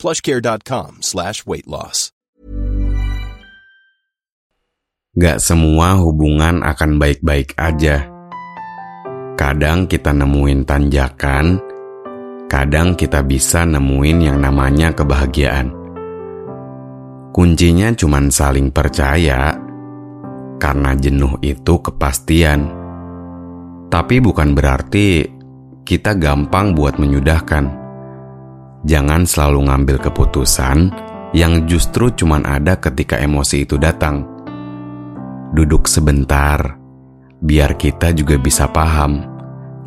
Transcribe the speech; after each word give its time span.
plushcare.com 0.00 1.04
slash 1.04 1.44
weight 1.44 1.68
loss. 1.68 2.16
Gak 5.10 5.42
semua 5.42 5.98
hubungan 6.00 6.62
akan 6.64 6.96
baik-baik 6.96 7.52
aja. 7.58 8.08
Kadang 9.34 9.90
kita 9.90 10.14
nemuin 10.14 10.62
tanjakan, 10.62 11.58
kadang 12.46 12.94
kita 12.94 13.20
bisa 13.26 13.66
nemuin 13.66 14.18
yang 14.30 14.38
namanya 14.38 14.94
kebahagiaan. 14.94 15.74
Kuncinya 17.34 17.90
cuma 17.98 18.22
saling 18.30 18.70
percaya, 18.70 19.56
karena 20.62 20.92
jenuh 20.94 21.40
itu 21.42 21.74
kepastian. 21.82 22.70
Tapi 23.90 24.22
bukan 24.22 24.54
berarti 24.54 25.26
kita 25.82 26.14
gampang 26.14 26.76
buat 26.76 27.00
menyudahkan. 27.02 27.79
Jangan 28.80 29.28
selalu 29.28 29.68
ngambil 29.68 29.96
keputusan 30.00 30.78
yang 31.36 31.68
justru 31.68 32.10
cuma 32.16 32.40
ada 32.40 32.80
ketika 32.80 33.20
emosi 33.20 33.68
itu 33.68 33.76
datang. 33.76 34.24
Duduk 35.52 35.84
sebentar, 35.84 36.80
biar 37.44 37.76
kita 37.76 38.16
juga 38.16 38.40
bisa 38.40 38.66
paham 38.72 39.20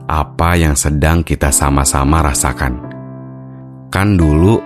apa 0.06 0.56
yang 0.60 0.78
sedang 0.78 1.26
kita 1.26 1.50
sama-sama 1.50 2.22
rasakan. 2.22 2.78
Kan 3.90 4.14
dulu 4.14 4.62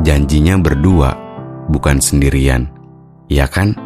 janjinya 0.00 0.56
berdua, 0.56 1.12
bukan 1.68 2.00
sendirian, 2.00 2.64
ya 3.28 3.44
kan? 3.44 3.85